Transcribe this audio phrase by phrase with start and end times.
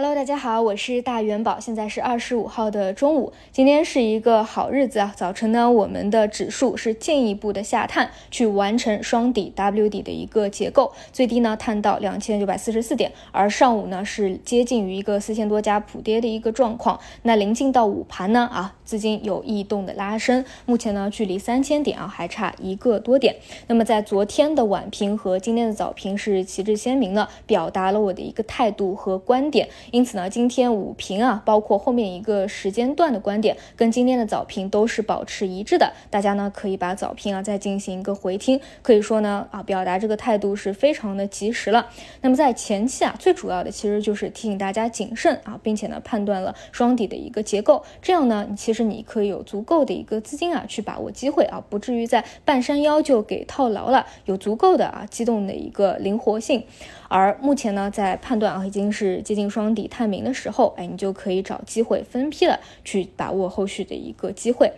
[0.00, 5.12] Hello，大家好，我是大元宝，现在是二十五号的中午，今天是一个好日子啊。
[5.16, 17.00] 早晨呢，我们的指数是进一步的下探，去完成双底 W 底的一个结构，最低呢探到两千九百四十四点，而上午呢是接近于一个四千多家普跌的一个状况。
[17.22, 23.34] 那临近到午盘呢啊，资金有异动的拉升，目前呢距离三千点啊还差一个多点。
[23.66, 29.68] 那么在昨天的晚评和今天的早评是旗帜鲜明的，表达了我的一个态度和观点。
[29.90, 35.92] 因此呢，今天午评啊，包括后面一个时间段的观点，跟今天的早评都是保持一致的。
[36.10, 41.88] 大家呢可以把早评啊再进行一个回听，可以说呢啊，表达这个态度是非常的及时了。
[42.20, 56.64] 那么在前期啊，最主要的其实就是提醒大家谨慎啊，并且呢判断了双底的一个结构，这样呢，其实你可以有足够的一个资金啊去把握机会啊，不至于在半山腰就给套牢了，有足够的啊机动的一个灵活性。
[57.10, 64.72] 而目前呢，在判断啊已经是接近双底探明的时候，哎，你就可以找机会分批了去把握后续的一个机会。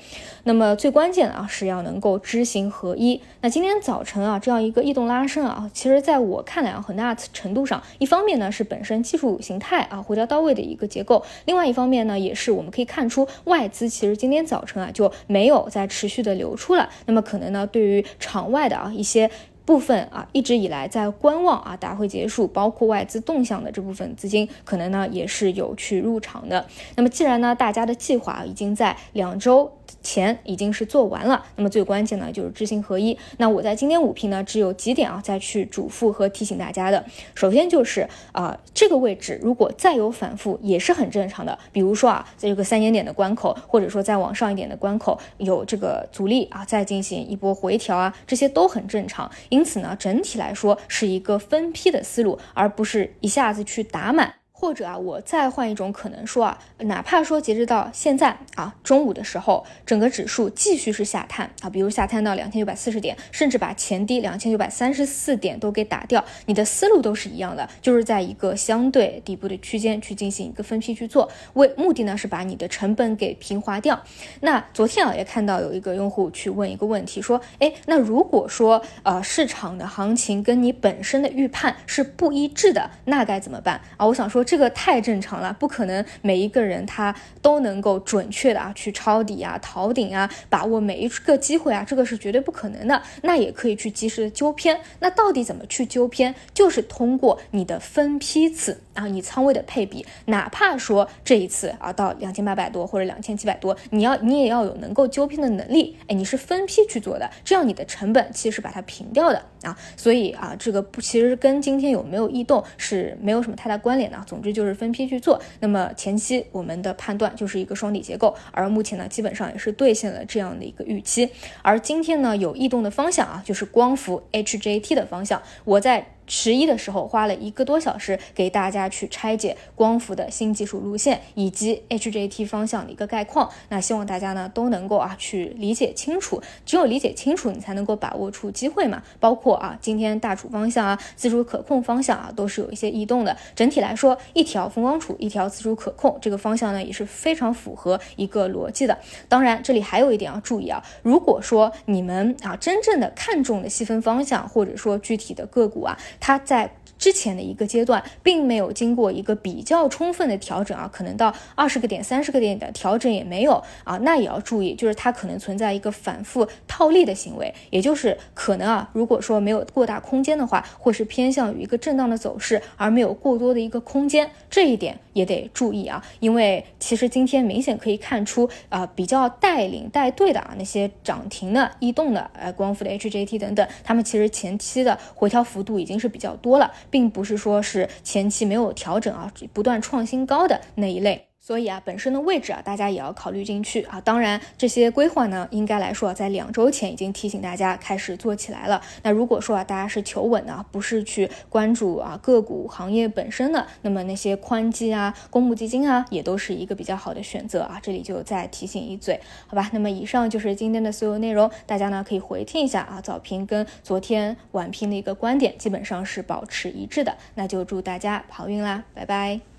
[0.45, 3.21] 那么最关键的啊是要能够知行合一。
[3.41, 16.89] 那今天早晨啊这样一个异动拉升啊，其实在我看来啊很大程度上，一方面呢是本身技术形态啊回调到位的一个结构，另外一方面呢也是我们可以看出外资其实今天早晨啊就没有再持续的流出了。
[17.07, 19.31] 那么可能呢对于场外的啊一些。
[19.71, 26.67] 部分啊，一直以来在观望啊，大会结束，包括外资动向的这部分资金，可能呢也是有去入场的。
[26.97, 29.71] 那么既然呢，大家的计划已经在两周。
[30.03, 33.17] 钱已经是做完了，那么最关键呢就是知行合一。
[33.39, 37.05] 那我在今天五批呢，只有几点啊，再去嘱咐和提醒大家的。
[37.35, 41.59] 首先就是啊，这个位置如果再有反复，也是很正常的。
[41.73, 49.31] 比如说啊，在这个三千点的关口，或者说再往上一点的关口有这个阻力啊，再进行一波回调啊，这些都很正常。
[49.49, 54.40] 因此呢，整体来说是一个分批的思路，而不是一下子去打满。
[54.61, 73.99] 或者啊，我再换一种可能说啊，哪怕说截止到现在啊，中午的时候，整个指数继续是下探啊，比如下探到两千九百四十点，甚至把前低两千九百三十四点都给打掉，你的思路都是一样的，就是在一个相对底部的区间去进行一个分批去做，为目的呢是把你的成本给平滑掉。
[74.41, 84.05] 那昨天啊也看到有一个用户去问一个问题，说，哎，那如果说呃市场的行情跟你本身的预判是不一致的，那该怎么办啊？
[84.07, 84.45] 我想说。
[84.51, 93.01] 这个太正常了，不可能每一个人他都能够准确的啊去抄底啊、逃顶啊，把握每一个机会啊，这个是绝对不可能的。
[93.23, 94.81] 那也可以去及时的纠偏。
[94.99, 96.35] 那到底怎么去纠偏？
[96.53, 105.97] 就是通过你的分批次啊，你仓位的配比，哪怕说这一次啊到两千八百多或者两千七百多，你要你也要有能够纠偏的能力。
[106.09, 109.79] 哎，你是分批去做的，这样你的成本其实把它平掉的啊。
[109.97, 114.19] 所以啊，这个不其实跟今天有没有异动是没有什么太大关联的。
[114.27, 121.29] 总总之就是分批去做，那么前期我们的判断就是一个双底结构，而目前呢基本上也是兑现了这样的一个预期，
[121.61, 126.15] 而今天呢有异动的方向啊，就是光伏 HJT 的方向，我在。
[126.31, 139.03] 十一的时候花了一个多小时给大家去拆解光伏的新技术路线以及 HJT 方向的一个概况，那希望大家呢都能够啊去理解清楚，只有理解清楚，你才能够把握住机会嘛。
[139.19, 143.37] 包括啊今天大储方向啊自主可控方向啊都是有一些异动的。
[143.57, 148.97] 整体来说，一条风光储，一条自主可控，这个方向呢也是非常符合一个逻辑的。
[149.29, 155.99] 当然，这里还有一点要注意啊，如果说你们啊真正的看中的细分方向或者说具体的个股啊。
[156.21, 156.80] 他在。
[157.01, 186.71] 之前的一个阶段，并没有经过一个比较充分的调整啊，可能到二十个点、三十个点的调整也没有啊，那也要注意，就是它可能存在一个反复套利的行为，也就是可能啊，如果说没有过大空间的话，会是偏向于一个震荡的走势，而没有过多的一个空间，这一点也得注意啊，因为其实今天明显可以看出啊，比较带领带队的啊那些涨停的、异动的，呃，光伏的 HJT 等等，他们其实前期的回调幅度已经是比较多了。
[186.91, 191.30] 并不是说是前期没有调整啊，不断创新高的那一类。
[191.41, 193.99] 所以啊，本身的位置啊，大家也要考虑进去啊。
[194.03, 198.81] 当然，这些规划呢，应该来说在两周前已经提醒大家开始做起来了。
[199.03, 207.81] 那如果说啊，大家是求稳的，不是去关注啊个股行业本身的，那么那些宽基啊、公募基金啊，也都是一个比较好的选择啊。
[207.83, 209.71] 这里就再提醒一嘴，好吧？
[209.73, 217.17] 那么以上就是今天的所有内容，大家呢可以回听一下啊，早评跟昨天晚评的一个观点基本上是保持一致的。
[217.35, 219.50] 那就祝大家好运啦，拜拜。